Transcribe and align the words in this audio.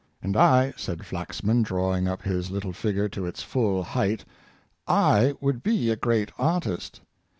"And 0.23 0.35
I," 0.35 0.73
said 0.77 1.05
Flaxman, 1.05 1.61
drawing 1.61 2.07
up 2.07 2.23
his 2.23 2.49
little 2.49 2.73
figure 2.73 3.07
to 3.09 3.27
its 3.27 3.43
full 3.43 3.83
height, 3.83 4.25
"/ 4.67 4.87
would 5.43 5.61
be 5.61 5.91
a 5.91 5.95
great 5.95 6.31
artist." 6.39 7.01